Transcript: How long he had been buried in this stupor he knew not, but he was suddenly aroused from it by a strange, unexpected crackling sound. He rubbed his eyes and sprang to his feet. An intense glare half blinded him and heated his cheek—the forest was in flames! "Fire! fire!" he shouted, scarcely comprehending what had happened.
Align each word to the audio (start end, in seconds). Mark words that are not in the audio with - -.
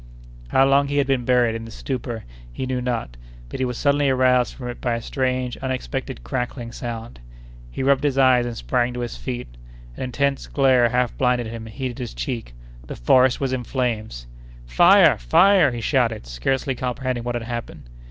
How 0.47 0.65
long 0.65 0.87
he 0.87 0.97
had 0.97 1.05
been 1.05 1.25
buried 1.25 1.53
in 1.53 1.63
this 1.65 1.75
stupor 1.75 2.23
he 2.51 2.65
knew 2.65 2.81
not, 2.81 3.17
but 3.49 3.59
he 3.59 3.65
was 3.65 3.77
suddenly 3.77 4.09
aroused 4.09 4.55
from 4.55 4.67
it 4.67 4.81
by 4.81 4.95
a 4.95 4.99
strange, 5.03 5.57
unexpected 5.57 6.23
crackling 6.23 6.71
sound. 6.71 7.19
He 7.69 7.83
rubbed 7.83 8.03
his 8.03 8.17
eyes 8.17 8.47
and 8.47 8.57
sprang 8.57 8.95
to 8.95 9.01
his 9.01 9.15
feet. 9.15 9.57
An 9.95 10.01
intense 10.01 10.47
glare 10.47 10.89
half 10.89 11.15
blinded 11.19 11.45
him 11.45 11.67
and 11.67 11.75
heated 11.75 11.99
his 11.99 12.15
cheek—the 12.15 12.95
forest 12.95 13.39
was 13.39 13.53
in 13.53 13.63
flames! 13.63 14.25
"Fire! 14.65 15.19
fire!" 15.19 15.69
he 15.71 15.81
shouted, 15.81 16.25
scarcely 16.25 16.73
comprehending 16.73 17.23
what 17.23 17.35
had 17.35 17.43
happened. 17.43 17.83